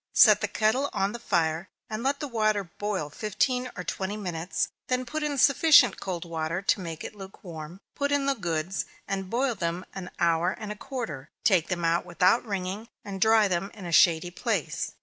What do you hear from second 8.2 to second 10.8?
the goods, and boil them an hour and a